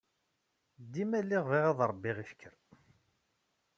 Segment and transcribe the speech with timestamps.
[0.93, 2.55] Dima lliɣ bɣiɣ ad ṛebbiɣ ifker.